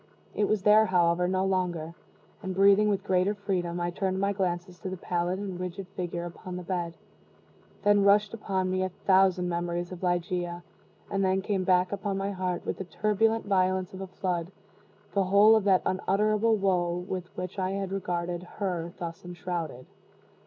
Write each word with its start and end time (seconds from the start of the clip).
It 0.33 0.45
was 0.47 0.63
there, 0.63 0.87
however, 0.87 1.27
no 1.27 1.45
longer; 1.45 1.93
and 2.41 2.55
breathing 2.55 2.89
with 2.89 3.03
greater 3.03 3.35
freedom, 3.35 3.79
I 3.79 3.91
turned 3.91 4.17
my 4.19 4.33
glances 4.33 4.79
to 4.79 4.89
the 4.89 4.97
pallid 4.97 5.37
and 5.37 5.59
rigid 5.59 5.87
figure 5.89 6.25
upon 6.25 6.55
the 6.55 6.63
bed. 6.63 6.97
Then 7.83 8.03
rushed 8.03 8.33
upon 8.33 8.71
me 8.71 8.81
a 8.81 8.89
thousand 8.89 9.47
memories 9.47 9.91
of 9.91 10.01
Ligeia 10.01 10.63
and 11.11 11.23
then 11.23 11.43
came 11.43 11.63
back 11.63 11.91
upon 11.91 12.17
my 12.17 12.31
heart, 12.31 12.65
with 12.65 12.79
the 12.79 12.85
turbulent 12.85 13.45
violence 13.45 13.93
of 13.93 14.01
a 14.01 14.07
flood, 14.07 14.51
the 15.13 15.25
whole 15.25 15.55
of 15.55 15.65
that 15.65 15.83
unutterable 15.85 16.55
woe 16.55 16.97
with 17.07 17.27
which 17.37 17.59
I 17.59 17.69
had 17.73 17.91
regarded 17.91 18.41
her 18.41 18.93
thus 18.97 19.23
enshrouded. 19.23 19.85